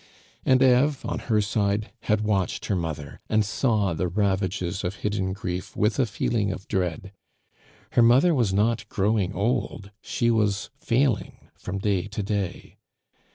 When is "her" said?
1.29-1.41, 2.65-2.75, 7.91-8.01